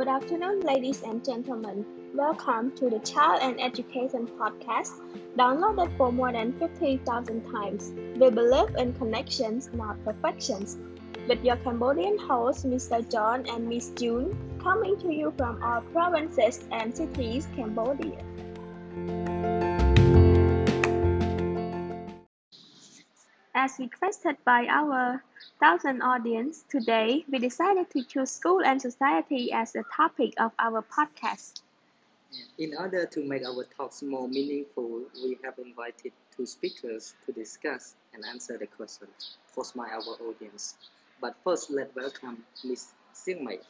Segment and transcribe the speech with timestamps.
[0.00, 1.84] Good afternoon, ladies and gentlemen.
[2.14, 4.92] Welcome to the Child and Education Podcast,
[5.36, 7.92] downloaded for more than 50,000 times.
[8.16, 10.78] We believe in connections, not perfections.
[11.28, 13.06] With your Cambodian hosts, Mr.
[13.12, 18.24] John and Miss June, coming to you from our provinces and cities, Cambodia.
[23.62, 25.22] As requested by our
[25.60, 30.80] thousand audience, today we decided to choose school and society as the topic of our
[30.80, 31.60] podcast.
[32.56, 37.96] In order to make our talks more meaningful, we have invited two speakers to discuss
[38.14, 40.76] and answer the questions posed by our audience.
[41.20, 42.94] But first, let's welcome Ms.
[43.42, 43.60] Mai.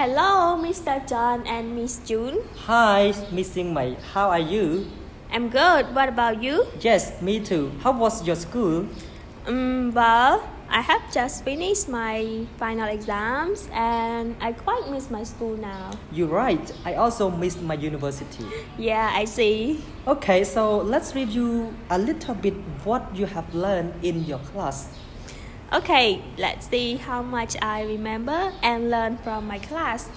[0.00, 0.96] Hello, Mr.
[1.06, 2.40] John and Miss June.
[2.64, 4.00] Hi, Miss Siang Mai.
[4.16, 4.88] How are you?
[5.28, 5.92] I'm good.
[5.94, 6.64] What about you?
[6.80, 7.68] Yes, me too.
[7.84, 8.88] How was your school?
[9.44, 15.60] Um, well, I have just finished my final exams and I quite miss my school
[15.60, 15.92] now.
[16.16, 16.64] You're right.
[16.86, 18.48] I also missed my university.
[18.78, 19.84] Yeah, I see.
[20.08, 22.56] Okay, so let's review a little bit
[22.88, 24.96] what you have learned in your class.
[25.72, 30.10] Okay, let's see how much I remember and learn from my class.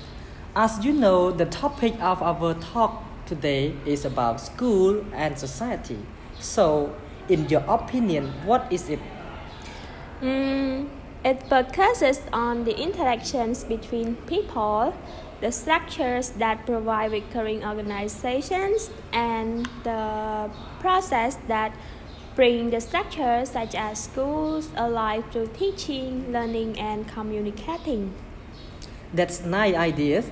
[0.56, 6.00] As you know, the topic of our talk today is about school and society.
[6.40, 6.96] So,
[7.30, 9.00] in your opinion, what is it?
[10.24, 10.90] Mm,
[11.24, 14.96] it focuses on the interactions between people,
[15.40, 21.76] the structures that provide recurring organizations, and the process that
[22.36, 28.14] bring the structures such as schools alive through teaching, learning, and communicating.
[29.14, 30.32] That's nice ideas.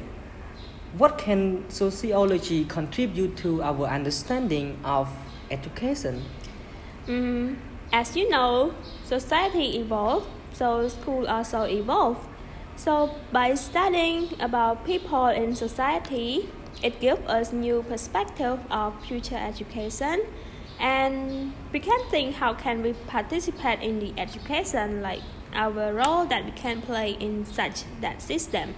[0.98, 5.08] What can sociology contribute to our understanding of
[5.50, 6.26] education?
[7.08, 7.58] Mm,
[7.94, 8.74] as you know,
[9.06, 12.18] society evolves, so school also evolve.
[12.76, 16.50] So by studying about people in society,
[16.82, 20.26] it gives us new perspective of future education
[20.82, 25.22] and we can think how can we participate in the education like
[25.54, 28.74] our role that we can play in such that system.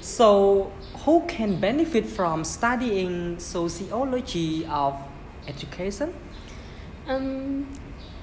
[0.00, 0.72] So
[1.04, 4.96] who can benefit from studying sociology of
[5.46, 6.14] education?
[7.06, 7.68] Um,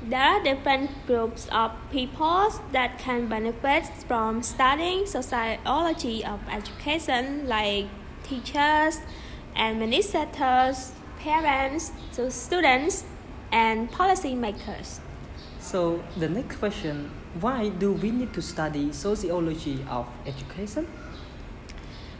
[0.09, 7.85] there are different groups of people that can benefit from studying sociology of education like
[8.23, 8.99] teachers
[9.55, 13.05] administrators parents to students
[13.53, 14.99] and policymakers.
[15.59, 17.09] So the next question,
[17.39, 20.87] why do we need to study sociology of education?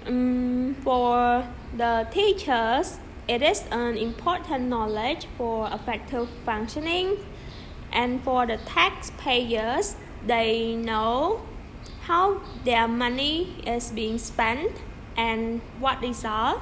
[0.08, 1.46] Um, for
[1.76, 7.18] the teachers, it is an important knowledge for effective functioning,
[7.92, 9.96] and for the taxpayers,
[10.26, 11.42] they know
[12.02, 14.72] how their money is being spent
[15.16, 16.62] and what result.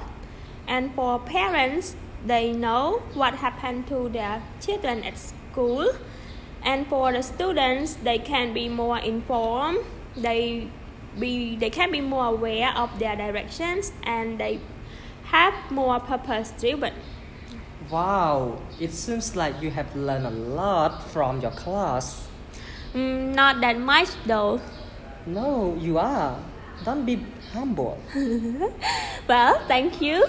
[0.68, 1.96] And for parents,
[2.26, 5.92] they know what happened to their children at school.
[6.62, 9.78] And for the students they can be more informed.
[10.16, 10.68] They
[11.18, 14.60] be they can be more aware of their directions and they
[15.24, 16.94] have more purpose driven.
[17.90, 22.28] Wow it seems like you have learned a lot from your class.
[22.94, 24.60] Mm, not that much though.
[25.26, 26.38] No you are.
[26.84, 27.98] Don't be humble.
[29.28, 30.24] Well thank you.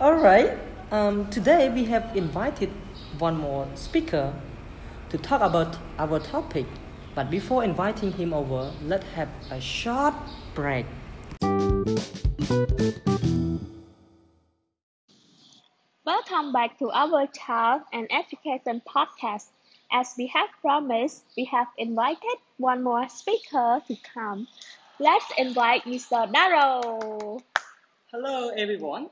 [0.00, 2.70] All right um, today we have invited
[3.18, 4.32] one more speaker
[5.10, 6.66] to talk about our topic.
[7.14, 10.14] But before inviting him over, let's have a short
[10.54, 10.86] break.
[16.04, 19.46] Welcome back to our Child and Education podcast.
[19.90, 24.46] As we have promised, we have invited one more speaker to come.
[24.98, 26.30] Let's invite Mr.
[26.32, 27.40] Daro.
[28.10, 29.10] Hello, everyone.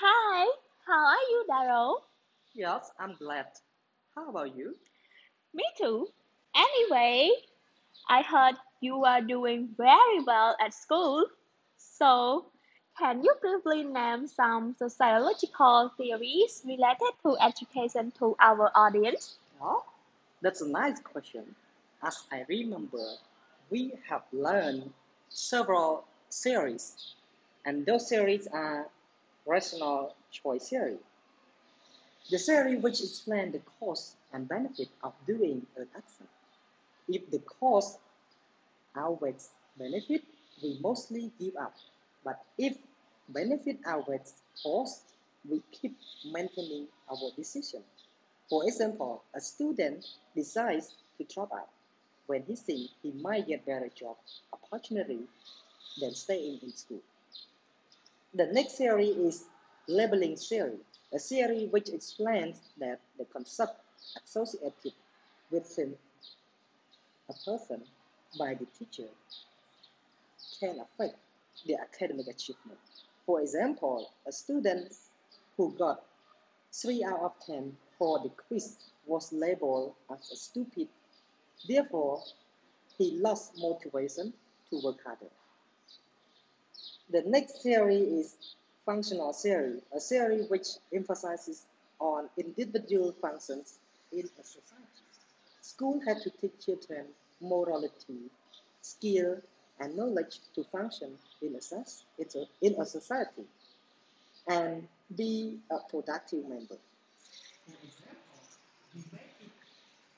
[0.00, 0.65] Hi.
[0.86, 2.00] How are you, Daryl?
[2.54, 3.46] Yes, I'm glad.
[4.14, 4.76] How about you?
[5.54, 6.08] Me too.
[6.54, 7.30] Anyway,
[8.08, 11.26] I heard you are doing very well at school.
[11.76, 12.50] So,
[12.98, 19.38] can you briefly name some sociological theories related to education to our audience?
[19.60, 19.84] Oh,
[20.40, 21.56] that's a nice question.
[22.02, 23.16] As I remember,
[23.70, 24.92] we have learned
[25.28, 27.14] several theories,
[27.64, 28.88] and those theories are
[29.46, 30.98] rational choice theory.
[32.30, 36.28] The theory which explains the cost and benefit of doing an action.
[37.08, 37.98] If the cost
[38.96, 40.24] outweighs benefit,
[40.62, 41.74] we mostly give up.
[42.24, 42.76] But if
[43.28, 45.02] benefit outweighs cost,
[45.48, 47.82] we keep maintaining our decision.
[48.50, 50.04] For example, a student
[50.34, 51.68] decides to drop out.
[52.26, 54.16] when he thinks he might get better job
[54.52, 55.20] opportunity
[56.00, 57.02] than staying in school.
[58.34, 59.44] The next theory is
[59.88, 60.78] labeling theory,
[61.12, 63.80] a theory which explains that the concept
[64.24, 64.92] associated
[65.50, 65.78] with
[67.28, 67.82] a person
[68.38, 69.08] by the teacher
[70.60, 71.16] can affect
[71.66, 72.78] their academic achievement.
[73.24, 74.92] For example, a student
[75.56, 76.02] who got
[76.72, 80.88] 3 out of 10 for the quiz was labeled as a stupid.
[81.66, 82.22] Therefore,
[82.98, 84.32] he lost motivation
[84.70, 85.30] to work harder.
[87.10, 88.36] The next theory is
[88.86, 91.66] functional theory, a theory which emphasizes
[92.00, 93.78] on individual functions
[94.12, 95.04] in a society.
[95.62, 97.06] School had to teach children
[97.40, 98.30] morality,
[98.82, 99.38] skill,
[99.80, 101.60] and knowledge to function in a,
[102.66, 103.44] in a society
[104.48, 106.78] and be a productive member.
[107.66, 108.40] For example,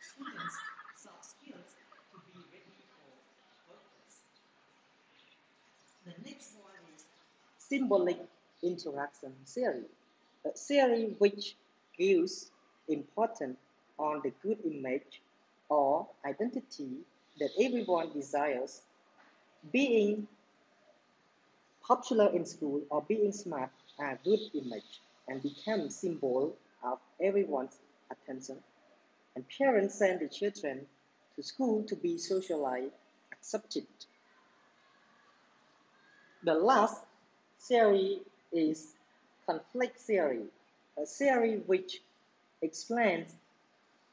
[0.00, 0.56] students
[0.97, 1.71] soft skills
[2.12, 3.79] to be ready for.
[6.05, 7.05] The next one is
[7.59, 8.19] symbolic
[8.62, 9.84] interaction theory,
[10.44, 11.56] a theory which
[11.96, 12.50] gives
[12.88, 13.58] importance
[13.99, 15.20] on the good image
[15.69, 16.88] or identity
[17.38, 18.82] that everyone desires
[19.72, 20.26] being
[21.82, 27.76] popular in school or being smart are good image and become symbol of everyone's
[28.11, 28.56] attention.
[29.34, 30.87] And parents send the children
[31.37, 32.88] to school to be socially
[33.32, 33.87] accepted.
[36.44, 37.02] The last
[37.61, 38.20] theory
[38.53, 38.95] is
[39.47, 40.45] conflict theory,
[40.97, 42.00] a theory which
[42.62, 43.35] explains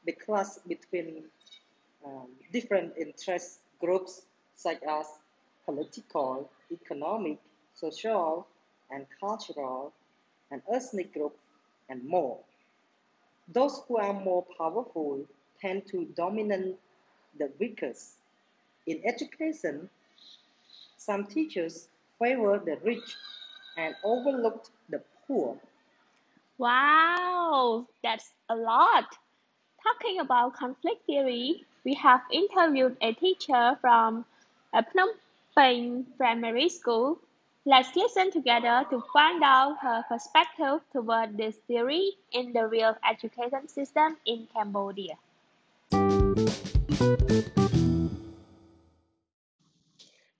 [0.04, 1.24] the clash between
[2.04, 4.22] um, different interest groups
[4.54, 5.06] such as
[5.64, 7.38] political, economic,
[7.74, 8.46] social,
[8.90, 9.92] and cultural,
[10.50, 11.38] and ethnic groups,
[11.88, 12.38] and more.
[13.52, 15.24] Those who are more powerful
[15.60, 16.76] tend to dominate
[17.38, 18.14] the weakest.
[18.86, 19.88] In education,
[20.96, 21.88] some teachers
[22.18, 23.16] favor the rich
[23.76, 25.56] and overlooked the poor.
[26.58, 29.04] Wow, that's a lot.
[29.82, 34.24] Talking about conflict theory, we have interviewed a teacher from
[34.74, 35.08] a Phnom
[35.56, 37.18] Penh primary school.
[37.64, 43.68] Let's listen together to find out her perspective toward this theory in the real education
[43.68, 45.16] system in Cambodia.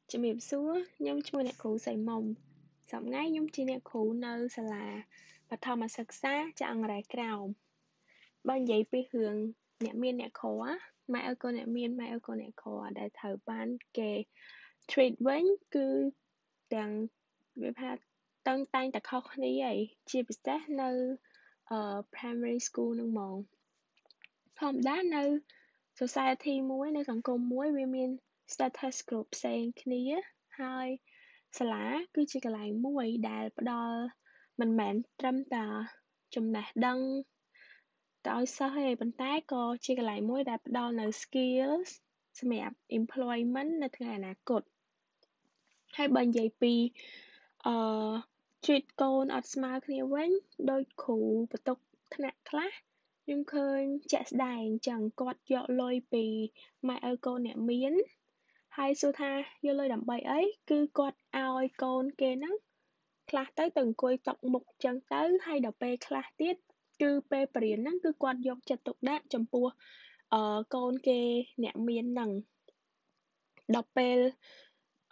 [0.09, 0.21] Chào
[2.91, 4.87] សួរខ្ញុំឈ្មោះអ្នកគ្រូសៃមុំសប្តាហ៍ខ្ញុំជាអ្នកគ្រូនៅសាលា
[5.51, 7.45] បឋមសិក្សាចាក់អង្រែក្រោម
[8.49, 9.37] បើនិយាយពីរឿង
[9.85, 10.45] អ្នកមានអ្នកខ
[11.13, 12.65] ម៉ែឪក៏អ្នកមានម៉ែឪក៏អ្នកខ
[12.99, 13.69] ដែលត្រូវបាន
[13.99, 14.11] គេ
[14.91, 15.45] treat វិញ
[15.75, 15.89] គឺ
[16.75, 16.91] ទាំង
[17.63, 17.91] វាថា
[18.49, 19.79] តឹងតែងតែខុសគ្នាហើយ
[20.11, 20.91] ជាពិសេសនៅ
[21.71, 21.81] អឺ
[22.15, 23.37] primary school ហ្នឹងហ្មង
[24.61, 25.25] ធម្មតានៅ
[26.01, 28.11] society មួយនៅសង្គមមួយវាមាន
[28.53, 30.03] status group ផ្សេងគ្នា
[30.61, 30.89] ហើយ
[31.59, 33.99] សាលាគឺជាកន្លែងមួយដែលផ្ដល់
[34.61, 35.67] មិនមែនត្រឹមតែ
[36.35, 36.99] ចំណេះដឹង
[38.27, 41.89] ទៅឲ្យសិស្សទេប៉ុន្តែក៏ជាកន្លែងមួយដែលផ្ដល់នូវ skills
[42.39, 44.63] សម្រាប់ employment នៅថ្ងៃអនាគត
[45.97, 46.75] ហើយបើនិយាយពី
[47.67, 47.77] អឺ
[48.65, 50.31] treat កូនអត់ស្មើគ្នាវិញ
[50.71, 51.19] ដោយគ្រូ
[51.51, 51.79] បន្ទុក
[52.15, 52.73] ថ្នាក់ខ្លះ
[53.23, 53.81] ខ្ញុំឃើញ
[54.13, 56.25] ជាក់ស្ដែងចឹងគាត់យកលុយពី
[56.89, 57.93] ម៉ែឪកូនអ្នកមាន
[58.77, 59.33] ហើយសួរថា
[59.65, 60.41] យកលុយដើម្បីអី
[60.71, 62.55] គឺគាត់ឲ្យកូនគេហ្នឹង
[63.31, 66.57] ខ្លះទៅទៅអង្គុយតុមុខចឹងទៅហើយដល់ពេលខ្លះទៀត
[67.03, 69.67] គឺពេលបរៀនហ្នឹងគឺគាត់យកចិត្តទុកដាក់ចំពោះ
[70.35, 71.21] អឺកូនគេ
[71.65, 72.31] អ្នកមានហ្នឹង
[73.75, 74.19] ដល់ពេល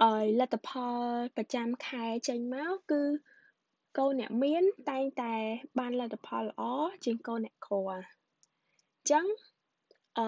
[0.02, 1.00] អឺលទ្ធផល
[1.36, 3.02] ប្រចាំខែចេញមកគឺ
[3.98, 5.34] កូនអ្នកមានតែងតែ
[5.78, 6.62] បានលទ្ធផលល្អ
[7.04, 9.24] ជាងកូនអ្នកក្រអញ្ចឹង
[10.18, 10.26] អឺ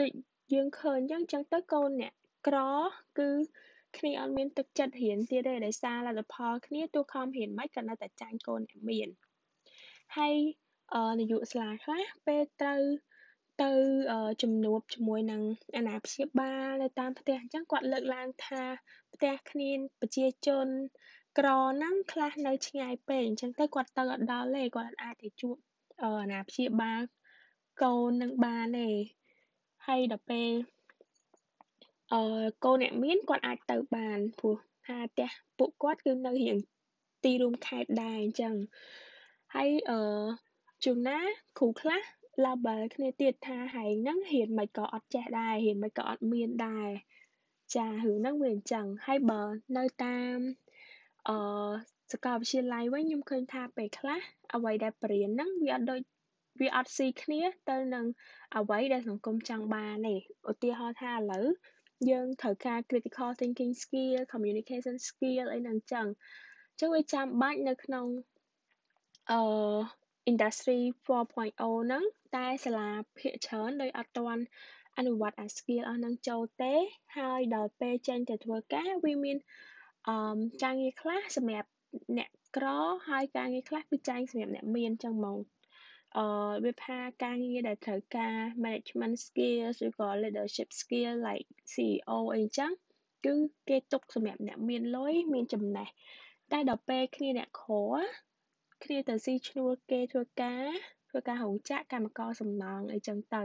[0.00, 0.12] ដូច
[0.52, 2.12] យើងឃើញអញ្ចឹងអញ្ចឹងទៅកូនអ្នក
[2.46, 2.58] ក្រ
[3.18, 3.30] គឺ
[3.96, 9.08] គ្នាអត់មានទឹកចិត្តរៀនទៀតទេដោយសារលទ្ធផលគ្នាទោះខំរៀនមិនក៏នៅតែចាញ់កូនអ្នកមាន
[10.16, 10.34] ហើយ
[11.20, 12.82] នាយកសាលាខ្លះពេលត្រូវ
[13.62, 13.72] ទៅ
[14.42, 15.42] ជំនួបជាមួយនឹង
[15.76, 18.62] អាណាព្យាបាលនៅតាមផ្ទះអញ្ចឹងគាត់លើកឡើងថា
[19.14, 20.66] ផ្ទះគ្នាប្រជាជន
[21.38, 25.54] ក្រហ្នឹងខ្លះនៅឆ្ងាយពេកអញ្ចឹងទៅគាត់ទៅអត់ដល់ទេគាត់អាចទៅជួប
[26.02, 27.02] អាណាព្យាបាល
[27.82, 28.88] កូននឹងបានទេ
[29.86, 30.50] ហើយដល់ពេល
[32.12, 32.22] អឺ
[32.64, 36.58] កូនអ្នកមានគាត់អាចទៅបានព្រោះថាផ្ទះពួកគាត់គឺនៅរៀង
[37.24, 38.54] ទីរួមខេត្តដែរអញ្ចឹង
[39.54, 40.00] ហើយអឺ
[40.84, 41.18] ជួនណា
[41.58, 42.02] គ្រូខ្លះ
[42.44, 46.88] label គ្នាទៀតថាហែងហ្នឹងរៀនមិនក៏អត់ចេះដែររៀនមិនក៏អត់មានដែរ
[47.74, 49.42] ចារឿងហ្នឹងវាអញ្ចឹងហើយបើ
[49.76, 50.36] នៅតាម
[51.28, 51.36] អឺ
[52.12, 54.20] សាកលវិទ្យាល័យវិញខ្ញុំឃើញថាពេលខ្លះ
[54.54, 56.00] អ្វីដែលបរៀនហ្នឹងវាអត់ដូច
[56.60, 58.06] វាអត់ស៊ីគ្នាទៅនឹង
[58.56, 60.16] អ្វីដែលសង្គមចង់បានទេ
[60.50, 61.46] ឧទាហរណ៍ថាឥឡូវ
[62.10, 66.06] យើងត្រូវការ critical thinking skill communication skill អីហ្នឹងចឹង
[66.72, 68.06] អញ្ចឹងវាចាំបាច់នៅក្នុង
[69.30, 69.40] អឺ
[70.30, 72.04] industry 4.0ហ្នឹង
[72.36, 74.42] តែសាលាភាគច្រើនដោយអត់ទាន់
[74.98, 76.74] អនុវត្តអា skill អស់ហ្នឹងចូលទេ
[77.18, 79.36] ហើយដល់ពេលចេញទៅធ្វើការវាមាន
[80.08, 81.68] អឺការងារខ្លះសម្រាប់
[82.16, 82.66] អ្នកក្រ
[83.08, 85.38] ហើយការងារខ្លះគឺចែងសម្រាប់អ្នកមានចឹងហ្មង
[86.16, 86.26] អឺ
[86.64, 92.70] វាថាការងារដែលត្រូវការ management skills ឬក៏ leadership skill like CEO អីចឹង
[93.24, 93.34] គឺ
[93.68, 95.88] គេទុកសម្រាប់អ្នកមានលុយមានចំណេះ
[96.52, 98.00] តែដល់ពេលគ្នាអ្នកក្រ
[98.84, 100.66] គ្នាទៅស៊ីឈ្នួលគេធ្វើការ
[101.10, 103.42] ធ្វើការរោងចក្រកម្មករសំណង់អីចឹងទៅ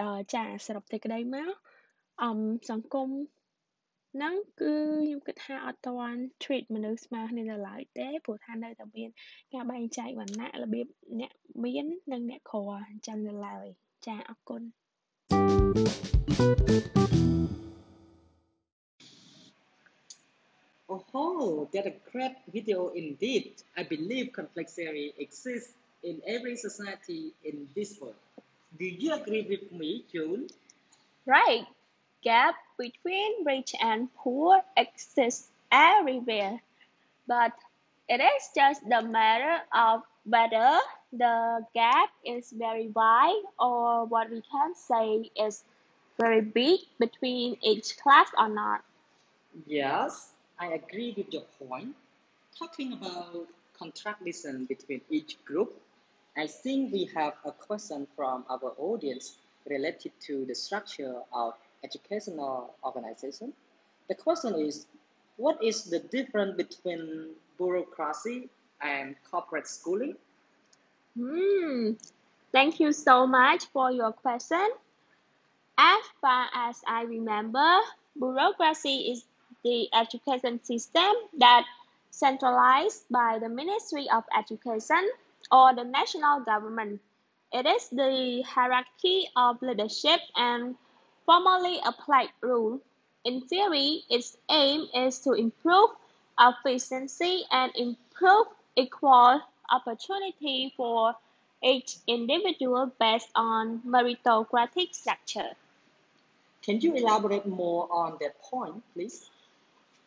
[0.00, 1.50] អឺចាសរុបតែក្តីមក
[2.24, 2.38] អំ
[2.70, 3.08] សង្គម
[4.14, 4.72] ហ្នឹងគឺ
[5.02, 9.10] ខ្ញុំគិតថាអត់ទាន់ treat មនុស្សស្មើគ្នានៅឡើយទេព្រោះថានៅតែមាន
[9.54, 10.86] ការបែងចែកវណ្ណៈរបៀប
[11.20, 11.32] អ្នក
[11.64, 13.66] មាននិងអ្នកក្រអញ្ចឹងនៅឡើយ
[14.06, 14.62] ចាអរគុណ
[21.14, 23.44] Oh, that's a great video indeed.
[23.76, 25.72] I believe conflict theory exists
[26.02, 28.14] in every society in this world.
[28.78, 30.48] Do you agree with me, June?
[31.26, 31.66] Right.
[32.22, 36.60] Gap between rich and poor exists everywhere,
[37.26, 37.52] but
[38.08, 40.78] it is just the matter of whether
[41.12, 45.64] the gap is very wide or what we can say is
[46.18, 48.82] very big between each class or not.
[49.66, 51.94] Yes, I agree with your point.
[52.58, 53.46] Talking about
[53.78, 55.80] contradiction between each group,
[56.36, 59.36] I think we have a question from our audience
[59.68, 61.54] related to the structure of
[61.84, 63.52] educational organization.
[64.08, 64.86] The question is,
[65.36, 68.48] what is the difference between bureaucracy
[68.80, 70.16] and corporate schooling?
[71.16, 71.92] Hmm.
[72.52, 74.66] Thank you so much for your question.
[75.76, 77.80] As far as I remember,
[78.18, 79.24] bureaucracy is
[79.64, 81.64] the education system that
[82.10, 85.08] centralized by the Ministry of Education
[85.52, 87.00] or the national government.
[87.52, 90.76] It is the hierarchy of leadership and
[91.28, 92.80] formally applied rule.
[93.22, 95.90] In theory, its aim is to improve
[96.40, 101.14] efficiency and improve equal opportunity for
[101.62, 105.52] each individual based on meritocratic structure.
[106.62, 109.28] Can you elaborate more on that point, please?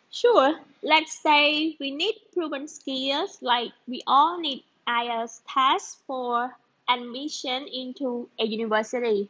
[0.10, 6.58] Sure, let's say we need proven skills like we all need IELTS tests for
[6.90, 9.30] admission into a university.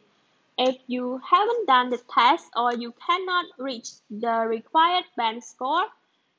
[0.64, 5.86] If you haven't done the test or you cannot reach the required band score,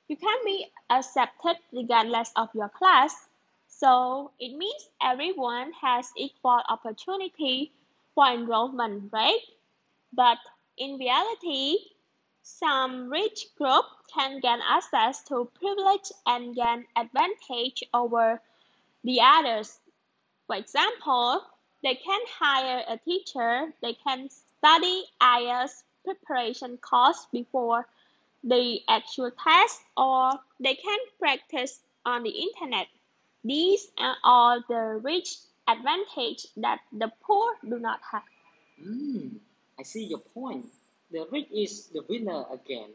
[0.08, 3.28] you can be accepted regardless of your class.
[3.68, 7.74] So it means everyone has equal opportunity
[8.16, 9.42] for enrollment, right?
[10.14, 10.38] But
[10.78, 11.76] in reality,
[12.44, 18.42] some rich group can gain access to privilege and gain advantage over
[19.04, 19.82] the others.
[20.48, 21.42] For example,
[21.84, 27.86] they can hire a teacher, they can study IELTS preparation course before
[28.44, 32.88] the actual test, or they can practice on the internet.
[33.44, 35.36] These are all the rich
[35.68, 38.24] advantage that the poor do not have.
[38.82, 39.40] Mm,
[39.80, 40.66] I see your point.
[41.12, 42.90] The rich is the winner again.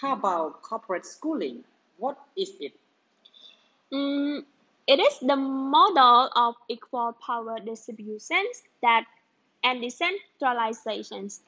[0.00, 1.64] How about corporate schooling?
[1.98, 2.74] What is it?
[3.92, 4.44] Mm,
[4.86, 9.04] it is the model of equal power distributions that
[9.64, 11.40] and decentralizations.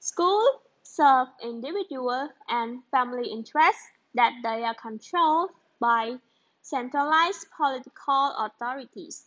[0.00, 0.48] Schools
[0.82, 3.82] serve individual and family interests
[4.14, 6.16] that they are controlled by
[6.62, 9.26] centralized political authorities.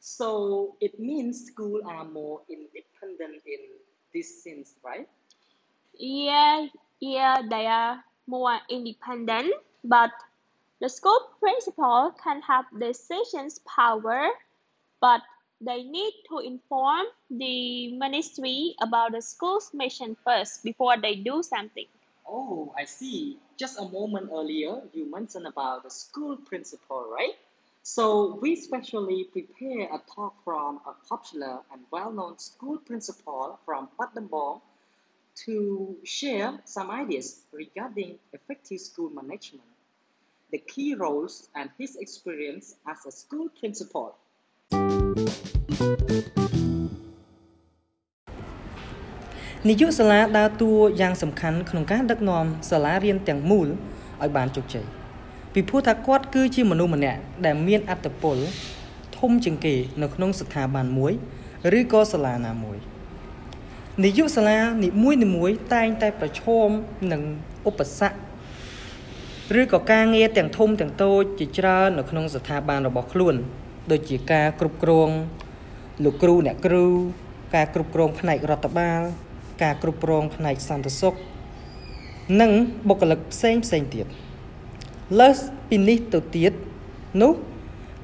[0.00, 3.60] So it means schools are more independent in
[4.12, 5.08] this sense, right?
[5.98, 6.66] Yeah,
[7.00, 9.54] yeah, they are more independent,
[9.84, 10.10] but
[10.80, 14.28] the school principal can have decisions power,
[15.00, 15.22] but
[15.60, 21.86] they need to inform the ministry about the school's mission first before they do something.
[22.28, 23.38] Oh, I see.
[23.56, 27.34] Just a moment earlier, you mentioned about the school principal, right?
[27.82, 34.60] So we specially prepare a talk from a popular and well-known school principal from Battambang
[35.44, 39.73] to share some ideas regarding effective school management
[40.54, 44.08] the key roles and his experience as a school principal.
[49.68, 53.68] នាយកសាលាដើរតួយ៉ាងសំខាន់ក្នុងការដឹកនាំសាលារៀនទាំងមូល
[54.22, 54.86] ឲ្យបានជោគជ័យ
[55.52, 58.36] ពីព្រោះថាគាត់គឺជាមនុស្សម្នាក់ដែលមានអត្តពល
[59.18, 61.12] ធមជាងគេនៅក្នុងស្ថាប័នមួយ
[61.78, 62.78] ឬក៏សាលាណាមួយ
[64.04, 66.68] នាយកសាលានីមួយនីមួយតែងតែប្រឈម
[67.12, 67.22] នឹង
[67.68, 68.23] ឧបសគ្គ
[69.60, 73.34] ឬក៏ការងារទាំងធំទាំងតូចជាច្រើននៅក្នុងស្ថាប័នរបស់ខ្លួន
[73.90, 75.10] ដូចជាការគ្រប់គ្រង
[76.04, 76.86] លោកគ្រូអ្នកគ្រូ
[77.54, 79.00] ការគ្រប់គ្រងផ្នែករដ្ឋបាល
[79.62, 81.14] ការគ្រប់គ្រងផ្នែកសន្តិសុខ
[82.40, 82.52] និង
[82.88, 84.06] បុគ្គលិកផ្សេងផ្សេងទៀត
[85.20, 86.52] លើសពីនេះទៅទៀត
[87.22, 87.32] នោះ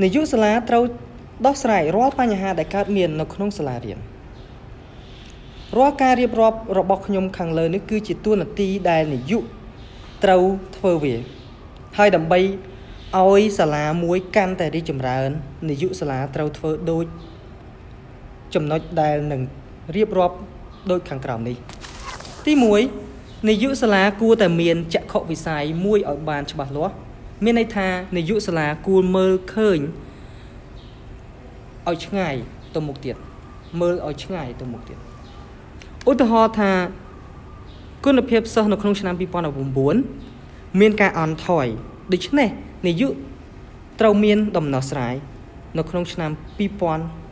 [0.03, 0.85] នាយកសាលាត្រូវ
[1.47, 3.99] ដោះស្រាយរាល់បញ្ហាដែលកើតមាននៅក្នុងសាលារៀន
[5.77, 9.45] រាល់ការរៀបរាប់របស់ខ្ញុំខាងលើនេះគឺជាទួនាទីដែលនាយក
[10.25, 10.43] ត្រូវ
[10.77, 11.15] ធ្វើវា
[11.99, 12.41] ហើយដើម្បី
[13.19, 15.29] ឲ្យសាលាមួយកាន់តែរីកចម្រើន
[15.69, 17.05] នាយកសាលាត្រូវធ្វើដូច
[18.55, 19.41] ចំណុចដែលនឹង
[19.97, 20.37] រៀបរាប់
[20.91, 21.57] ដូចខាងក្រោមនេះ
[22.47, 22.53] ទី
[23.01, 26.95] 1នាយកសាលាគួរតែមានចក្ខុវិស័យមួយឲ្យបានច្បាស់លាស់
[27.45, 29.79] មានន័យថានាយកសាលាគួរមើលឃើញ
[31.89, 32.35] ឲ្យឆ្ងាយ
[32.75, 33.17] ទៅមុខទៀត
[33.81, 34.99] មើលឲ្យឆ្ងាយទៅមុខទៀត
[36.11, 36.73] ឧទាហរណ៍ថា
[38.05, 39.15] គុណភាពសិស្សនៅក្នុងឆ្នាំ
[39.97, 41.67] 2019មានការអន់ថយ
[42.13, 42.49] ដូច្នេះ
[42.87, 43.15] នាយក
[44.01, 45.15] ត្រូវមានដំណោះស្រាយ
[45.79, 46.31] នៅក្នុងឆ្នាំ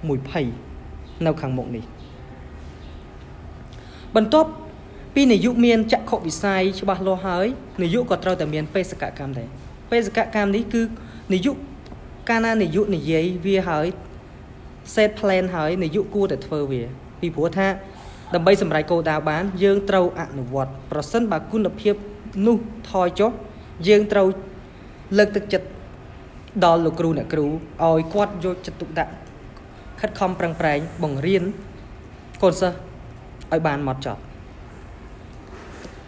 [0.07, 1.85] 2020នៅខាងមុខនេះ
[4.17, 4.51] បន្ទាប់
[5.15, 7.47] ពីនាយកមានចក្ខុវិស័យច្បាស់លាស់ហើយ
[7.83, 9.49] នាយកក៏ត្រូវតែមានបេសកកម្មដែរ
[9.91, 10.83] បេសកកម្មនេះគឺ
[11.33, 11.57] នាយក
[12.29, 13.87] កាលណានាយកនិយាយវាហើយ
[14.95, 16.83] set plan ហើយនាយកគួរតែធ្វើវា
[17.21, 17.69] ពីព្រោះថា
[18.35, 21.95] ដើម្បីសម្រេចគោលដៅបាន យើងត្រូវអនុវត្តប្រសិនបើគុណភាព
[22.47, 22.57] នោះ
[22.91, 23.31] ថយចុះ
[23.89, 24.27] យើងត្រូវ
[25.19, 25.67] លើកទឹកចិត្ត
[26.65, 29.13] ដល់លោកគ្រូអ្នកគ្រូឲ្យគាត់យកចិត្តទុកដាក់
[30.01, 31.43] ខិតខំប្រឹងប្រែងបង្រៀន
[32.43, 32.77] កូនសិស្ស
[33.53, 34.21] ឲ្យបានម៉ត់ចត់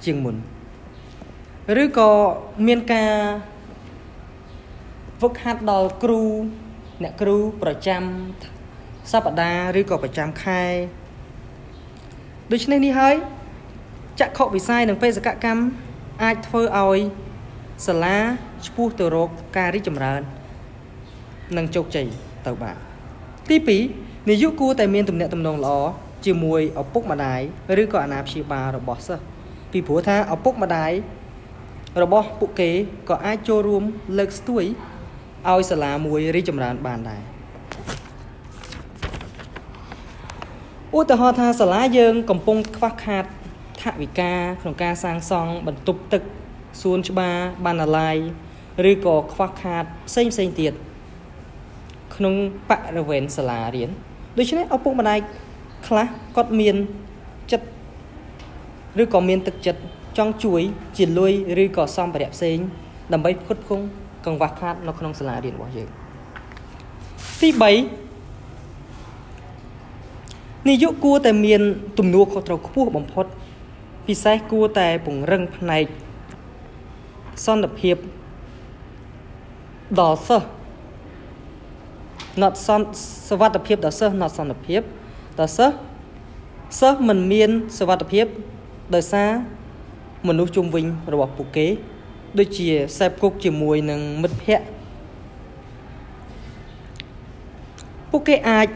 [0.05, 0.37] ជាងមុន
[1.83, 2.11] ឬក៏
[2.67, 3.13] មានការ
[5.19, 6.23] ហ្វឹកហាត់ដល់គ្រូ
[7.03, 8.03] អ្នកគ្រូប្រចាំ
[9.13, 10.63] សប្តាហ៍ឬក៏ប្រចាំខែ
[12.53, 13.15] ដូច្នេះនេះហើយ
[14.21, 15.63] ចក្ខុវិស័យនិងបេសកកម្ម
[16.23, 17.01] អាចធ្វើឲ្យ
[17.87, 18.19] សាលា
[18.67, 20.21] ឆ្ពោះទៅរកការរីកចម្រើន
[21.57, 22.07] និងជោគជ័យ
[22.47, 22.77] ទៅបាន
[23.49, 23.57] ទី
[23.93, 25.79] 2នាយកគួរតែមានទំនាក់ទំនងល្អ
[26.27, 27.41] ជាមួយឪពុកម្ដាយ
[27.83, 29.25] ឬក៏អាណាព្យាបាលរបស់សិស្ស
[29.73, 30.93] ពីព្រោះថាឪពុកម្ដាយ
[32.03, 32.71] របស់ពួកគេ
[33.11, 33.83] ក៏អាចចូលរួម
[34.19, 34.65] លើកស្ទួយ
[35.51, 37.23] ឲ្យសាលាមួយរីកចម្រើនបានដែរ
[40.99, 43.25] ឧទាហរណ៍ថាសាលាយើងកំពុងខ្វះខាត
[43.83, 46.23] ថវិកាក្នុងការសាងសង់បន្ទប់ទឹក
[46.83, 48.17] សួនច្បារបណ្ណាល័យ
[48.91, 50.73] ឬក៏ខ្វះខាតផ្សេងផ្សេងទៀត
[52.17, 52.35] ក្នុង
[52.69, 53.91] បរិវេណសាលារៀន
[54.39, 55.19] ដូច្នេះឪពុកម្ដាយ
[55.87, 56.77] ខ្លះគាត់មាន
[57.53, 57.67] ចិត្ត
[59.03, 59.81] ឬក៏មានទឹកចិត្ត
[60.19, 60.63] ចង់ជួយ
[60.97, 62.59] ជាលុយឬក៏សម្ភារៈផ្សេង
[63.13, 63.85] ដើម្បីផ្គត់ផ្គង់
[64.27, 65.89] កង្វះខាតនៅក្នុងសាលារៀនរបស់យើង
[67.41, 68.10] ទី3
[70.69, 71.61] នាយកគួរតែមាន
[71.99, 73.27] ទំនួលខុសត្រូវខ្ពស់បំផុត
[74.07, 75.85] ពិសេសគួរតែពង្រឹងផ្នែក
[77.45, 77.97] សន្តិភាព
[80.01, 80.47] ដល់សិស្ស
[82.43, 82.55] not
[83.29, 84.83] សវត្ថភាពដល់សិស្ស not សន្តិភាព
[85.39, 85.75] ដល់សិស្ស
[86.81, 88.27] សិស្សមិនមានសវត្ថភាព
[88.95, 89.31] ដោយសារ
[90.29, 91.67] មនុស្សជុំវិញរបស់ពួកគេ
[92.39, 92.69] ដូចជា
[92.99, 94.67] សេពគុកជាមួយនឹងមិត្តភ័ក្តិ
[98.11, 98.69] ពួកគេអាច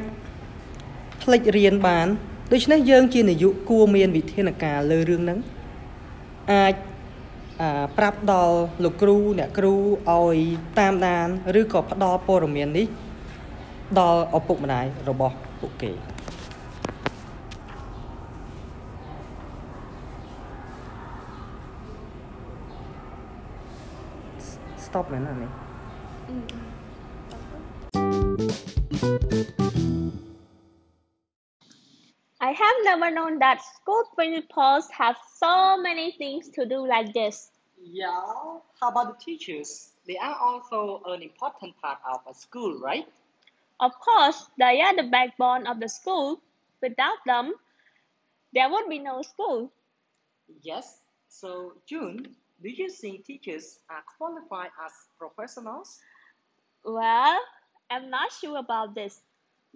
[1.25, 2.07] ផ្លេចរៀនបាន
[2.53, 5.39] ដូច្នេះយើងជានាយកគួរមានវិធានការលើរឿងហ្នឹង
[6.53, 6.75] អាច
[7.97, 9.75] ប្រាប់ដល់លោកគ្រូអ្នកគ្រូ
[10.11, 10.39] ឲ្យ
[10.79, 11.27] តាមដាន
[11.61, 12.87] ឬក៏ផ្ដល់ព័ត៌មាននេះ
[13.99, 15.93] ដល់ឪពុកម្ដាយរបស់ពួកគេ
[24.85, 29.84] stop មែនណានេះ
[32.41, 37.51] I have never known that school principals have so many things to do like this.
[37.83, 38.21] Yeah,
[38.81, 39.91] how about the teachers?
[40.07, 43.07] They are also an important part of a school, right?
[43.81, 46.41] Of course, they are the backbone of the school.
[46.81, 47.55] Without them,
[48.53, 49.71] there would be no school.
[50.63, 51.01] Yes.
[51.29, 56.01] So, June, do you think teachers are qualified as professionals?
[56.85, 57.41] Well,
[57.91, 59.21] I'm not sure about this.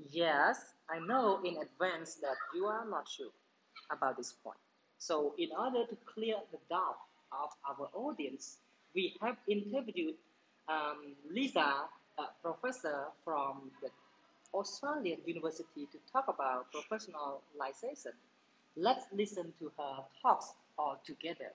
[0.07, 3.33] Yes, I know in advance that you are not sure
[3.91, 4.59] about this point.
[4.99, 6.99] So, in order to clear the doubt
[7.33, 8.59] of our audience,
[8.95, 10.15] we have interviewed
[10.69, 13.91] um, Lisa, a professor from the
[14.55, 18.13] Australian University, to talk about professionalization.
[18.77, 21.53] Let's listen to her talks all together.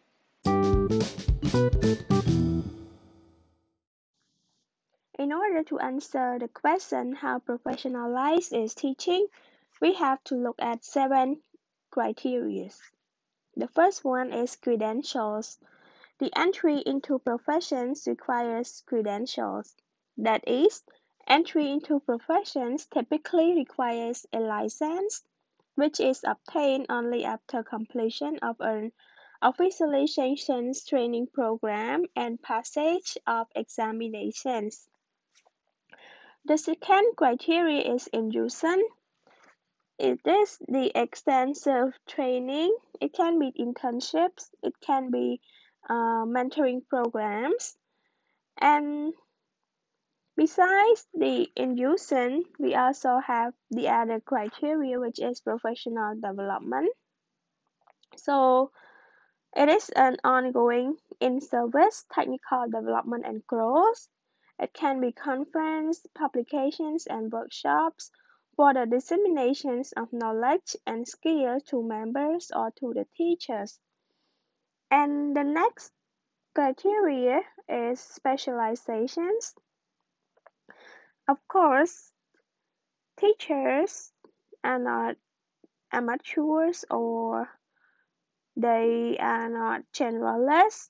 [5.24, 9.26] In order to answer the question how professionalized is teaching,
[9.80, 11.42] we have to look at seven
[11.92, 12.72] criteria.
[13.56, 15.60] The first one is credentials.
[16.20, 19.74] The entry into professions requires credentials.
[20.18, 20.84] That is,
[21.26, 25.24] entry into professions typically requires a license,
[25.76, 28.92] which is obtained only after completion of an
[29.42, 34.90] officially sanctioned training program and passage of examinations.
[36.46, 38.84] The second criteria is induction.
[39.98, 42.76] It is the extensive training.
[43.00, 44.50] It can be internships.
[44.62, 45.40] It can be
[45.90, 47.78] uh, mentoring programs.
[48.60, 49.14] And
[50.36, 56.90] besides the induction, we also have the other criteria, which is professional development.
[58.18, 58.72] So
[59.56, 64.08] it is an ongoing in-service technical development and growth.
[64.64, 68.10] It can be conference, publications, and workshops
[68.56, 73.78] for the dissemination of knowledge and skill to members or to the teachers.
[74.90, 75.92] And the next
[76.56, 79.54] criteria is specializations.
[81.28, 82.14] Of course,
[83.18, 84.14] teachers
[84.64, 85.18] are not
[85.92, 87.50] amateurs or
[88.56, 90.90] they are not generalists,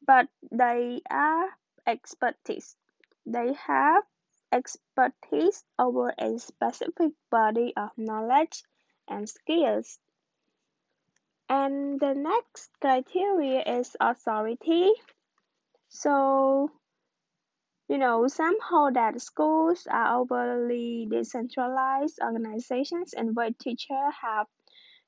[0.00, 1.50] but they are
[1.86, 2.74] expertise.
[3.26, 4.04] They have
[4.52, 8.62] expertise over a specific body of knowledge
[9.08, 9.98] and skills.
[11.48, 14.92] And the next criteria is authority.
[15.88, 16.70] So,
[17.88, 24.46] you know, some hold that schools are overly decentralized organizations in which teachers have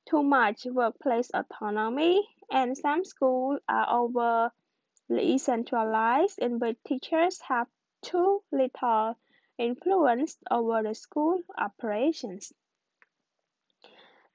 [0.09, 7.67] too much workplace autonomy, and some schools are overly centralized in which teachers have
[8.01, 9.17] too little
[9.57, 12.53] influence over the school operations.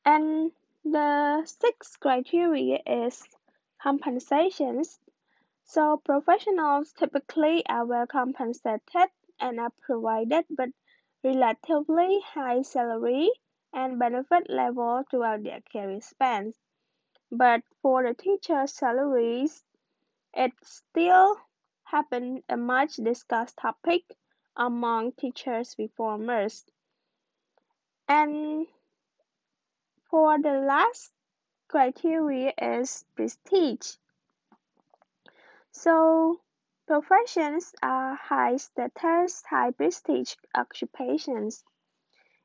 [0.05, 0.53] And
[0.85, 3.27] the sixth criteria is
[3.83, 4.99] compensations.
[5.65, 10.71] So professionals typically are well compensated and are provided with
[11.23, 13.31] relatively high salary
[13.73, 16.53] and benefit level throughout their career span.
[17.31, 19.65] But for the teachers' salaries,
[20.35, 21.37] it still
[21.85, 24.03] happens a much discussed topic
[24.57, 26.65] among teachers reformers.
[28.09, 28.67] And
[30.11, 31.13] for the last
[31.69, 33.97] criteria is prestige.
[35.73, 36.41] So
[36.87, 41.65] professions are high status, high prestige occupations.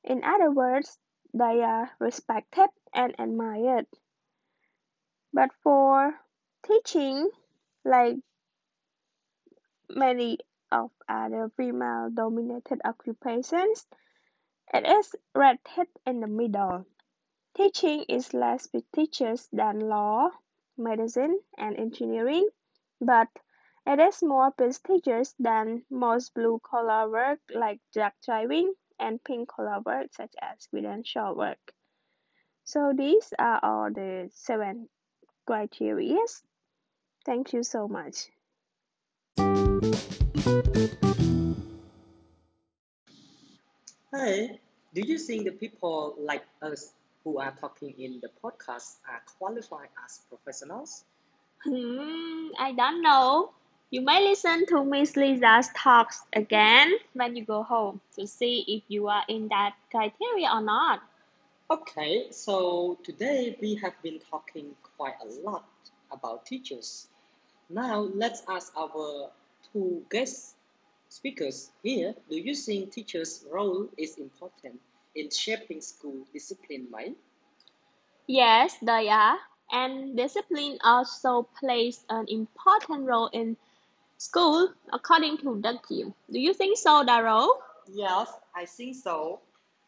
[0.03, 0.97] In other words,
[1.33, 3.85] they are respected and admired.
[5.31, 6.15] But for
[6.63, 7.29] teaching,
[7.85, 8.17] like
[9.89, 10.39] many
[10.71, 13.87] of other female dominated occupations,
[14.73, 16.85] it is rated in the middle.
[17.55, 20.29] Teaching is less prestigious than law,
[20.77, 22.47] medicine, and engineering,
[23.01, 23.27] but
[23.85, 29.79] it is more prestigious than most blue collar work like truck driving and pink collar
[29.81, 31.73] work such as credential work.
[32.63, 34.89] So these are all the seven
[35.47, 36.19] criteria.
[37.25, 38.29] Thank you so much.
[40.39, 40.55] Hey,
[44.93, 49.89] do you think the people like us who are talking in the podcast are qualified
[50.05, 51.03] as professionals?
[51.65, 53.51] Hmm, I don't know.
[53.91, 58.83] You may listen to Miss Lisa's talks again when you go home to see if
[58.87, 61.01] you are in that criteria or not.
[61.69, 65.65] Okay, so today we have been talking quite a lot
[66.11, 67.07] about teachers.
[67.69, 69.31] Now let's ask our
[69.73, 70.55] two guest
[71.09, 72.13] speakers here.
[72.29, 74.79] Do you think teachers' role is important
[75.15, 77.13] in shaping school discipline, Mai?
[78.27, 79.37] Yes, they are.
[79.71, 83.57] And discipline also plays an important role in
[84.17, 86.13] school, according to Durkheim.
[86.31, 87.49] Do you think so, Daro?
[87.91, 89.39] Yes, I think so.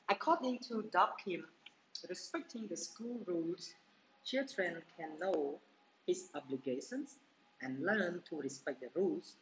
[0.09, 1.43] According to Durkheim,
[2.09, 3.73] respecting the school rules,
[4.25, 5.59] children can know
[6.07, 7.15] his obligations
[7.61, 9.35] and learn to respect the rules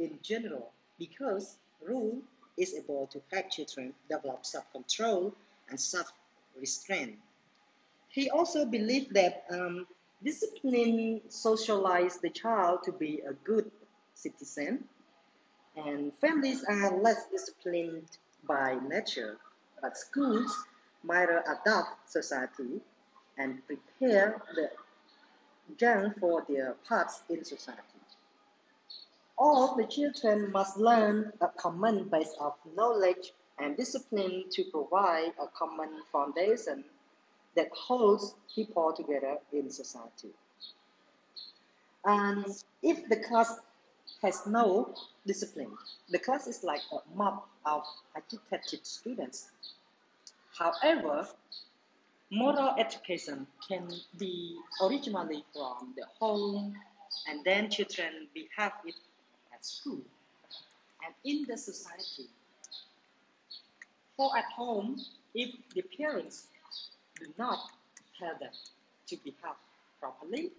[0.00, 2.18] in general because rule
[2.56, 5.32] is able to help children develop self-control
[5.68, 7.16] and self-restraint.
[8.08, 9.86] He also believed that um,
[10.24, 13.70] discipline socializes the child to be a good
[14.14, 14.84] citizen,
[15.76, 18.08] and families are less disciplined
[18.46, 19.38] by nature,
[19.80, 20.52] but schools
[21.04, 22.80] might adapt society
[23.38, 24.70] and prepare the
[25.78, 27.99] young for their parts in society.
[29.42, 35.46] All the children must learn a common base of knowledge and discipline to provide a
[35.46, 36.84] common foundation
[37.56, 40.28] that holds people together in society.
[42.04, 42.44] And
[42.82, 43.58] if the class
[44.20, 44.94] has no
[45.26, 45.72] discipline,
[46.10, 47.82] the class is like a mob of
[48.14, 49.48] agitated students.
[50.58, 51.26] However,
[52.30, 56.74] moral education can be originally from the home
[57.26, 58.96] and then children behave it
[59.60, 60.00] at school
[61.04, 62.28] and in the society.
[64.16, 65.00] For at home,
[65.34, 66.46] if the parents
[67.18, 67.58] do not
[68.18, 68.52] tell them
[69.08, 69.58] to behave
[70.00, 70.50] properly,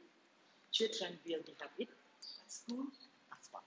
[0.71, 2.85] children will behave it at school
[3.31, 3.63] as well.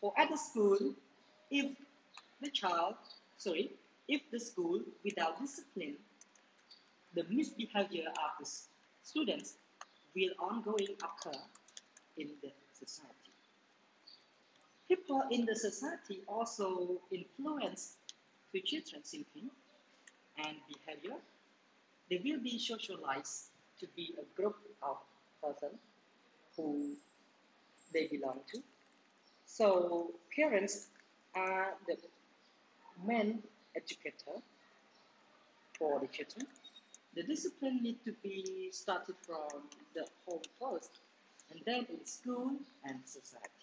[0.00, 0.94] For at the school,
[1.50, 1.76] if
[2.40, 2.94] the child,
[3.38, 3.70] sorry,
[4.08, 5.96] if the school without discipline,
[7.14, 8.50] the misbehavior of the
[9.02, 9.54] students
[10.14, 11.38] will ongoing occur
[12.16, 13.19] in the society
[14.90, 17.94] people in the society also influence
[18.52, 19.48] the children's thinking
[20.44, 21.16] and behavior.
[22.10, 24.96] They will be socialized to be a group of
[25.40, 25.78] persons
[26.56, 26.96] who
[27.94, 28.58] they belong to.
[29.46, 30.88] So parents
[31.36, 31.96] are the
[33.06, 33.44] main
[33.76, 34.36] educator
[35.78, 36.46] for the children.
[37.14, 39.62] The discipline need to be started from
[39.94, 40.90] the home first,
[41.50, 42.50] and then in school
[42.84, 43.59] and society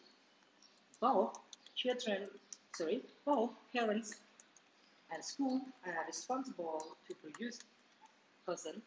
[0.99, 1.37] both
[1.75, 2.27] children,
[2.75, 4.15] sorry, both parents
[5.11, 7.59] and school are responsible to produce
[8.45, 8.81] person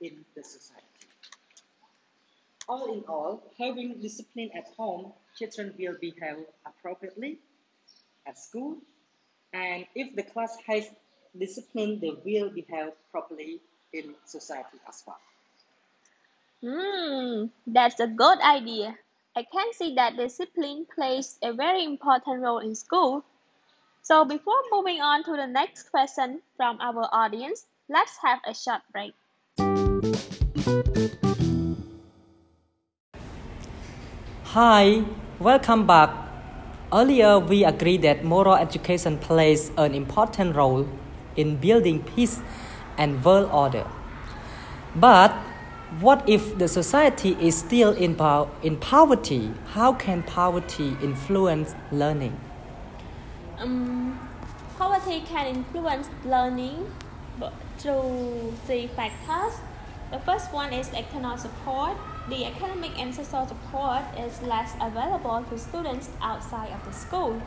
[0.00, 0.86] in the society.
[2.68, 7.38] All in all, having discipline at home, children will behave appropriately
[8.26, 8.78] at school,
[9.52, 10.88] and if the class has
[11.36, 13.60] discipline, they will behave properly
[13.92, 15.18] in society as well.
[16.62, 18.96] Hmm, that's a good idea.
[19.36, 23.24] I can see that discipline plays a very important role in school.
[24.02, 28.82] So before moving on to the next question from our audience, let's have a short
[28.90, 29.14] break.
[34.46, 35.04] Hi,
[35.38, 36.10] welcome back.
[36.92, 40.88] Earlier, we agreed that moral education plays an important role
[41.36, 42.40] in building peace
[42.98, 43.86] and world order.
[44.96, 45.32] But
[45.98, 49.52] what if the society is still in, po- in poverty?
[49.72, 52.38] How can poverty influence learning?
[53.58, 54.16] Um,
[54.78, 56.86] poverty can influence learning
[57.78, 59.58] through three factors.
[60.12, 61.96] The first one is external support.
[62.28, 67.42] The economic and social support is less available to students outside of the school.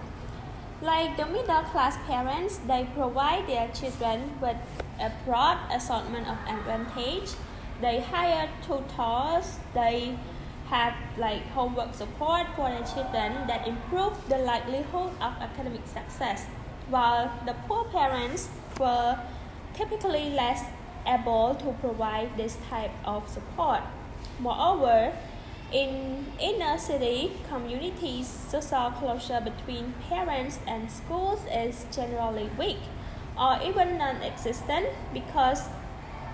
[0.81, 4.57] Like the middle class parents, they provide their children with
[4.99, 7.31] a broad assortment of advantage
[7.81, 10.17] they hire tutors they
[10.67, 16.45] have like homework support for the children that improve the likelihood of academic success
[16.89, 19.17] while the poor parents were
[19.73, 20.63] typically less
[21.07, 23.81] able to provide this type of support.
[24.39, 25.13] Moreover
[25.71, 32.77] in inner city communities social closure between parents and schools is generally weak
[33.39, 35.63] or even non-existent because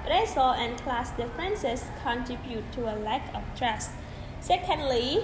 [0.07, 3.91] racial and class differences contribute to a lack of trust.
[4.39, 5.23] Secondly,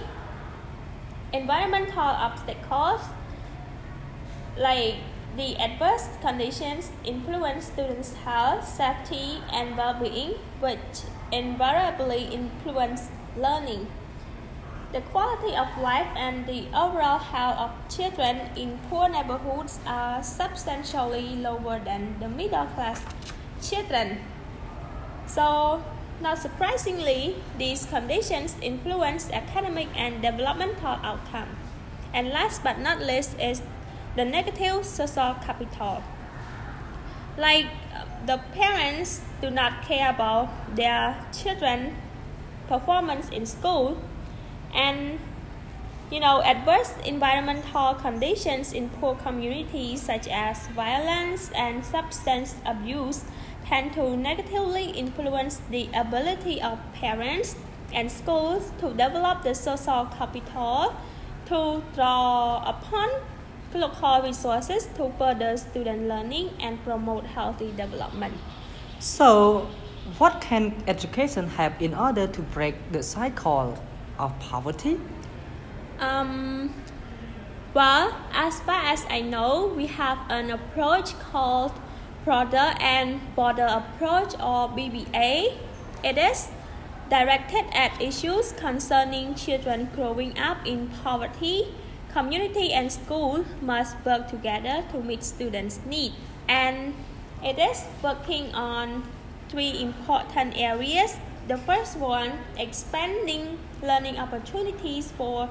[1.34, 3.02] environmental obstacles
[4.58, 4.96] like
[5.36, 13.88] the adverse conditions influence students' health, safety, and well-being, which invariably influence learning.
[14.94, 21.36] The quality of life and the overall health of children in poor neighborhoods are substantially
[21.36, 23.04] lower than the middle class
[23.62, 24.20] children.
[25.28, 25.84] So,
[26.22, 31.58] not surprisingly, these conditions influence academic and developmental outcome.
[32.14, 33.62] And last but not least is
[34.16, 36.04] the negative social capital.
[37.38, 37.68] Like
[38.26, 41.96] the parents do not care about their children
[42.68, 43.98] performance in school
[44.74, 45.20] and
[46.12, 53.26] you know adverse environmental conditions in poor communities such as violence and substance abuse
[53.68, 57.56] tend to negatively influence the ability of parents
[57.94, 60.94] and schools to develop the social capital
[61.46, 63.10] to draw upon
[63.74, 68.34] local resources to further student learning and promote healthy development.
[69.00, 69.68] So,
[70.18, 73.78] what can education have in order to break the cycle
[74.18, 75.00] of poverty?
[76.00, 76.74] Um,
[77.74, 81.74] well, as far as I know, we have an approach called
[82.26, 85.54] Broader and Bolder Approach or BBA.
[86.04, 86.50] It is
[87.08, 91.68] directed at issues concerning children growing up in poverty.
[92.12, 96.16] Community and school must work together to meet students' needs,
[96.50, 96.96] and
[97.44, 99.04] it is working on
[99.48, 101.18] three important areas.
[101.48, 105.48] The first one, expanding learning opportunities for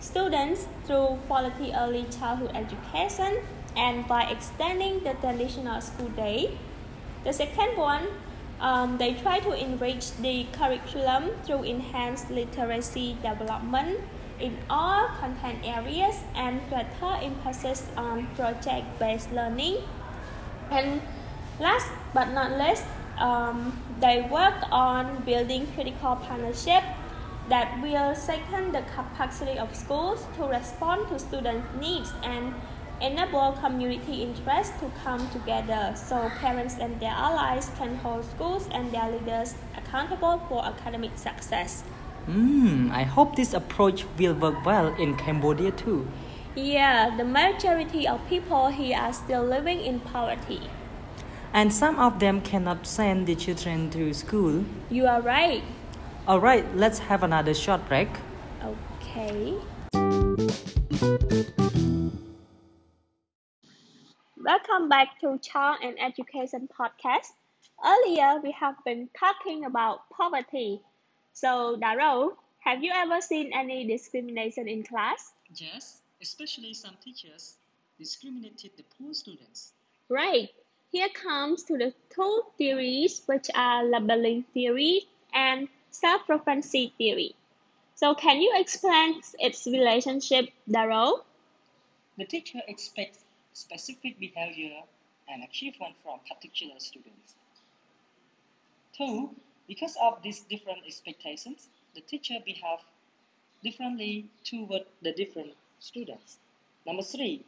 [0.00, 3.44] students through quality early childhood education
[3.76, 6.58] and by extending the traditional school day.
[7.24, 8.06] The second one,
[8.60, 14.00] um, they try to enrich the curriculum through enhanced literacy development
[14.40, 19.78] in all content areas and greater emphasis on project-based learning.
[20.70, 21.02] And
[21.60, 22.84] last but not least,
[23.18, 26.82] um, they work on building critical partnership
[27.48, 32.54] that will strengthen the capacity of schools to respond to students' needs and
[33.00, 38.92] enable community interests to come together so parents and their allies can hold schools and
[38.92, 41.82] their leaders accountable for academic success.
[42.26, 46.08] Hmm, I hope this approach will work well in Cambodia too.
[46.54, 50.62] Yeah, the majority of people here are still living in poverty.
[51.52, 54.64] And some of them cannot send the children to school.
[54.90, 55.62] You are right.
[56.26, 58.08] Alright, let's have another short break.
[58.64, 59.54] Okay.
[64.44, 67.32] Welcome back to Child and Education Podcast.
[67.82, 70.82] Earlier, we have been talking about poverty.
[71.32, 75.32] So, Daro, have you ever seen any discrimination in class?
[75.54, 77.54] Yes, especially some teachers
[77.98, 79.72] discriminated the poor students.
[80.10, 80.50] Right.
[80.92, 87.34] Here comes to the two theories, which are labeling theory and self-referencing theory.
[87.94, 91.22] So, can you explain its relationship, Daro?
[92.18, 93.23] The teacher expects
[93.54, 94.82] specific behavior
[95.28, 97.34] and achievement from particular students.
[98.96, 99.30] Two,
[99.66, 102.80] because of these different expectations, the teacher behave
[103.62, 106.36] differently toward the different students.
[106.86, 107.44] Number three,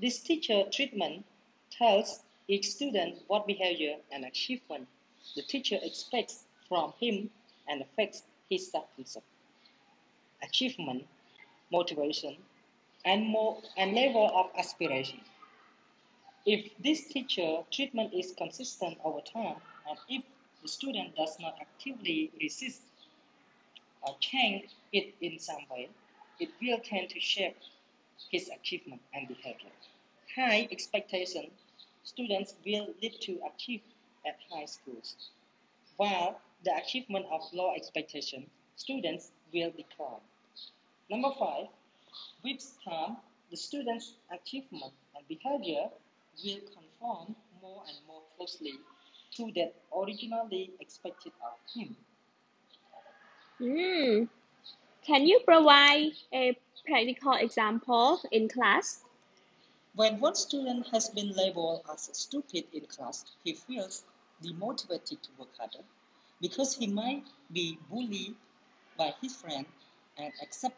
[0.00, 1.24] this teacher treatment
[1.70, 4.86] tells each student what behavior and achievement
[5.34, 7.30] the teacher expects from him
[7.68, 9.26] and affects his self-concept,
[10.42, 11.06] achievement,
[11.70, 12.36] motivation,
[13.04, 15.20] and more and level of aspiration.
[16.44, 19.56] If this teacher treatment is consistent over time,
[19.88, 20.22] and if
[20.62, 22.82] the student does not actively resist
[24.02, 25.88] or change it in some way,
[26.40, 27.56] it will tend to shape
[28.30, 29.70] his achievement and behavior.
[30.34, 31.50] High expectation
[32.04, 33.82] students will lead to achieve
[34.26, 35.16] at high schools,
[35.96, 40.20] while the achievement of low expectation students will decline.
[41.10, 41.66] Number five,
[42.44, 43.16] with time,
[43.50, 45.88] the student's achievement and behavior
[46.44, 48.74] will conform more and more closely
[49.36, 51.96] to that originally expected of him.
[53.58, 54.24] Hmm.
[55.06, 59.02] Can you provide a practical example in class?
[59.94, 64.04] When one student has been labeled as stupid in class, he feels
[64.42, 65.84] demotivated to work harder
[66.40, 68.34] because he might be bullied
[68.96, 69.66] by his friend
[70.16, 70.76] and accept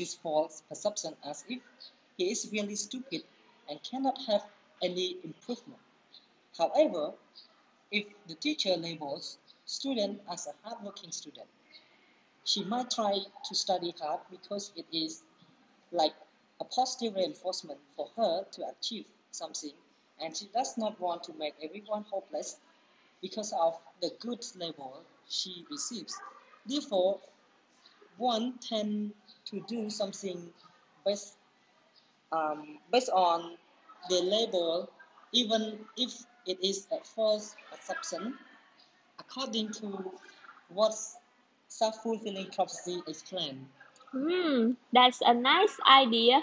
[0.00, 1.60] this false perception as if
[2.16, 3.22] he is really stupid
[3.68, 4.42] and cannot have
[4.82, 5.78] any improvement.
[6.56, 7.12] However,
[7.92, 9.36] if the teacher labels
[9.66, 11.48] student as a hardworking student,
[12.44, 15.22] she might try to study hard because it is
[15.92, 16.14] like
[16.60, 19.72] a positive reinforcement for her to achieve something
[20.22, 22.56] and she does not want to make everyone hopeless
[23.20, 26.18] because of the good label she receives.
[26.66, 27.20] Therefore,
[28.20, 29.12] one tend
[29.46, 30.38] to do something
[31.06, 31.34] based,
[32.30, 33.56] um, based on
[34.10, 34.90] the label,
[35.32, 36.12] even if
[36.46, 38.34] it is a false perception,
[39.18, 40.12] according to
[40.68, 40.94] what
[41.68, 43.66] self-fulfilling prophecy explained.
[44.12, 46.42] Hmm, that's a nice idea.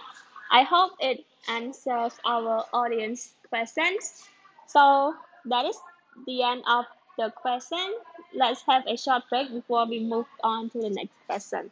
[0.51, 4.23] I hope it answers our audience questions.
[4.67, 5.13] So
[5.45, 5.77] that is
[6.25, 6.85] the end of
[7.17, 7.95] the question.
[8.33, 11.71] Let's have a short break before we move on to the next question.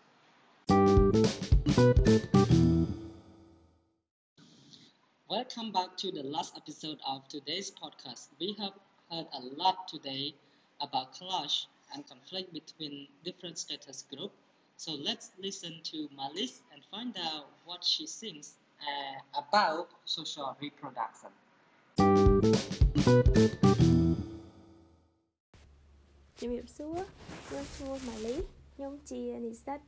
[5.30, 8.30] Welcome back to the last episode of today's podcast.
[8.40, 8.74] We have
[9.12, 10.34] heard a lot today
[10.82, 14.34] about clash and conflict between different status groups.
[14.78, 21.30] So let's listen to Malis and find out what she thinks uh, about social reproduction.
[26.48, 27.00] ជំរាបសួរ
[27.48, 28.36] ខ្ញុំឈ្មោះម៉ាលី
[28.76, 29.80] ខ្ញុំជានិស្សិត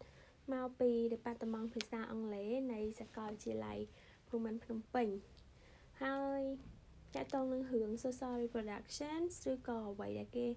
[0.53, 3.79] មកពី Department ភាសាអង់គ្លេសនៃសាកលវិទ្យាល័យ
[4.29, 5.07] ភូមិន្ទភ្នំពេញ
[6.03, 6.41] ហើយ
[7.15, 9.19] តកតងនឹងរឿង social reproduction
[9.51, 10.47] ឬក៏អ្វីដែលគេ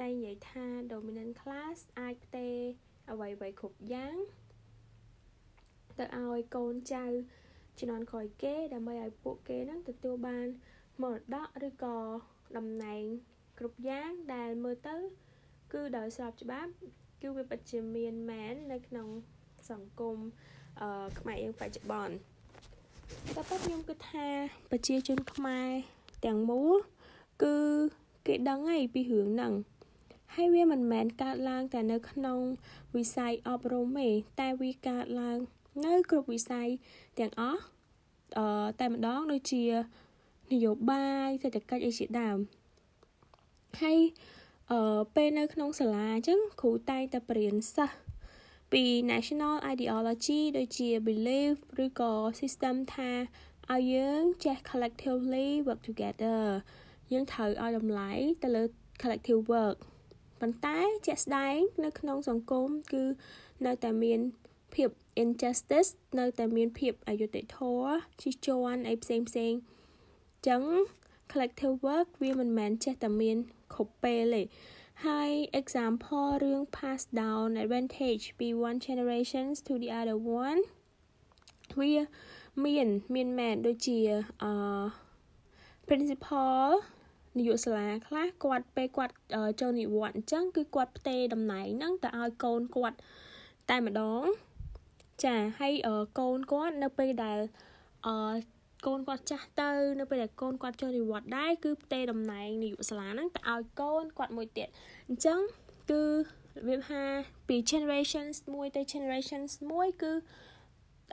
[0.00, 2.56] តែងនិយាយថា dominant class អាចផ្ទេរ
[3.10, 4.16] អ្វីៗគ្រប់យ៉ាង
[5.98, 7.06] ទៅឲ្យកូនចៅ
[7.78, 10.46] ជំនាន់ក្រោយគេដើម្បីឲ្យពួកគេនឹងទទួលបាន
[11.02, 11.98] មរតកឬក៏
[12.56, 13.04] តំណែង
[13.58, 14.96] គ្រប់យ៉ាងដែលមើលទៅ
[15.72, 16.70] គឺដោយស្របច្បាប់
[17.22, 19.08] គឺវាពិតជាមានមែននៅក្នុង
[19.70, 20.18] សង្គម
[20.80, 22.14] អឺខ្មែរយើងបច្ចុប្បន្ន
[23.34, 24.28] តែប៉ុតខ្ញុំគិតថា
[24.70, 25.68] ប្រជាជនខ្មែរ
[26.26, 26.76] ទាំងមូល
[27.42, 27.56] គឺ
[28.26, 29.52] គេដឹងហើយពីរឿងហ្នឹង
[30.34, 32.38] ហើយវាមិនមែនកើតឡើងតែនៅក្នុង
[32.96, 34.08] វិស័យអប់រំទេ
[34.40, 35.38] តែវាកើតឡើង
[35.84, 36.68] នៅគ្រប់វិស័យ
[37.18, 37.62] ទាំងអស់
[38.38, 38.46] អឺ
[38.80, 39.64] តែម្ដងដូចជា
[40.52, 42.38] នយោបាយសេដ្ឋកិច្ចអីជាដើម
[43.80, 43.98] ហើយ
[44.72, 47.96] អឺពេលនៅក្នុងសាលាអញ្ចឹងគ្រូតែងតែបរៀនសិស្ស
[48.72, 51.54] ពី national ideology ដូចជា belief
[51.84, 53.10] ឬក៏ system ថា
[53.72, 56.42] ឲ្យយើងចេះ collectively work together
[57.12, 58.12] យើងត្រូវឲ្យតម្លៃ
[58.42, 58.62] ទៅលើ
[59.02, 59.76] collective work
[60.40, 63.04] ប៉ុន្តែជាក់ស្ដែងនៅក្នុងសង្គមគឺ
[63.66, 64.20] នៅតែមាន
[64.74, 64.88] ភាព
[65.22, 69.52] injustice នៅតែមានភាពអយុត្តិធម៌ជិះជាន់អីផ្សេងផ្សេង
[70.48, 70.62] ចឹង
[71.32, 73.38] collective work វាមិនមែនចេះតែមាន
[73.72, 74.42] គ្រប់ពេលទេ
[75.06, 80.60] ហើយ example រឿង pass down advantage ពី one generations to the other one
[81.78, 81.92] វា
[82.64, 83.98] មានមានមែនដូចជា
[84.42, 84.52] អឺ
[85.88, 86.68] principal
[87.38, 89.14] នាយកសាលាខ្លះគាត់ពេលគាត់
[89.60, 92.96] ចូលនិវត្តន៍អញ្ចឹងគឺគាត់ផ្ទេរតំណែងហ្នឹងទៅឲ្យកូនគាត់
[93.70, 94.22] តែម្ដង
[95.24, 95.74] ចាហើយ
[96.18, 97.38] កូនគាត់នៅពេលដែល
[98.06, 98.16] អឺ
[98.86, 99.70] កូនគាត់ចាស់ទៅ
[100.00, 104.68] នៅពេលដែលកូនគាត់ចូលនិវត្តន៍ដែរគឺផ្ទេរតំណែងនាយកសាលាហ្នឹងទៅឲ្យកូនគាត់មួយទៀត
[105.08, 105.38] អញ្ចឹង
[105.90, 106.02] គឺ
[106.58, 107.02] របៀបថា
[107.48, 110.12] ពី generations មួយទៅ generations មួយគឺ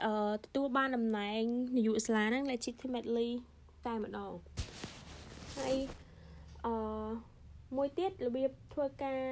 [0.04, 0.12] អឺ
[0.44, 1.42] ទទួលបានតំណែង
[1.76, 3.30] នាយកសាលាហ្នឹង legitimately
[3.86, 4.32] តែម្ដង
[5.56, 5.76] ហើយ
[6.66, 6.74] អឺ
[7.76, 9.24] មួយទៀតរបៀបធ្វើការ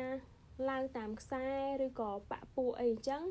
[0.70, 1.46] ឡើងតាមខ្សែ
[1.84, 3.26] ឬក៏បាក់ពួកអីអញ្ចឹងរ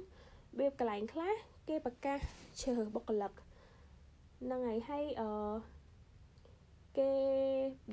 [0.59, 1.33] បៀបកន្លែងខ្លះ
[1.67, 2.19] គេប្រកាស
[2.61, 3.31] ជ្រើសបុគ្គលិក
[4.41, 5.29] ហ្នឹងហើយហើយអឺ
[6.97, 7.11] គេ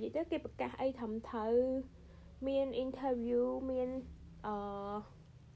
[0.02, 1.54] និយាយទៅគេប្រកាសអីត្រឹមត្រូវ
[2.48, 3.88] មាន interview មាន
[4.46, 4.54] អឺ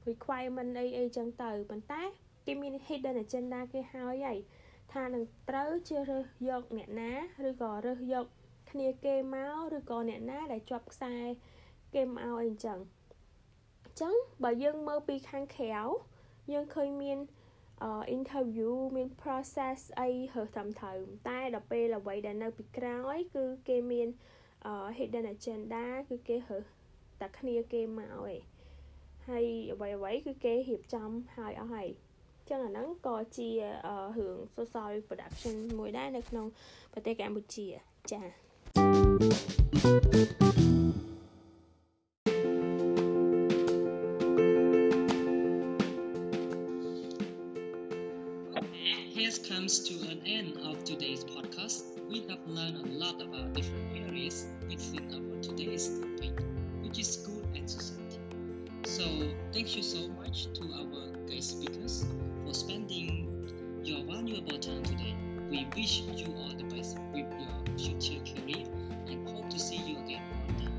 [0.09, 2.01] requirement អីអីចឹងទៅប៉ុន្តែ
[2.45, 4.37] គេមាន hidden agenda គេហើយហើយ
[4.93, 7.11] ថានឹងត្រូវជ្រើសរើសយកអ្នកណា
[7.49, 8.25] ឬក៏រើសយក
[8.71, 11.15] គ្នាគេមកឬក៏អ្នកណាដែលជាប់ខ្សែ
[11.93, 12.79] គេមកអីចឹង
[13.85, 14.13] អញ្ចឹង
[14.43, 15.83] បើយើងមើលពីខាងក្រៅ
[16.51, 17.17] យើងឃើញមាន
[18.15, 24.07] interview មាន process អីហើត្រឹមត្រូវតែដល់ពេលអ្វីដែលនៅពីក្រោយ គឺគេមាន
[24.97, 26.59] hidden agenda គឺគេរើ
[27.21, 28.41] តែគ្នាគេមកឯង
[29.27, 31.89] ហើយអ្វីអ្វីគឺគេរៀបចំហើយអស់ហើយ
[32.49, 33.49] ចឹងអាហ្នឹងក៏ជា
[34.17, 36.45] រឿង social reproduction មួយដែរនៅក្នុង
[36.93, 37.67] ប្រទេសកម្ពុជា
[38.11, 38.27] ចា៎
[39.83, 40.76] Here
[49.67, 51.83] comes to an end of today's podcast.
[52.09, 56.39] We have learned a lot about different areas within our today's topic,
[56.81, 58.19] which is school and society.
[58.85, 59.03] So,
[59.51, 62.05] thank you so much to our guest speakers
[62.45, 63.27] for spending
[63.83, 65.17] your valuable time today.
[65.51, 68.63] We wish you all the best with your future career
[69.09, 70.71] and hope to see you again one day.